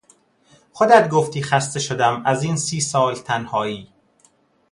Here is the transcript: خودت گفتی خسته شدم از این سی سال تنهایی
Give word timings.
خودت 0.73 1.09
گفتی 1.09 1.43
خسته 1.43 1.79
شدم 1.79 2.23
از 2.25 2.43
این 2.43 2.57
سی 2.57 2.81
سال 2.81 3.15
تنهایی 3.15 3.91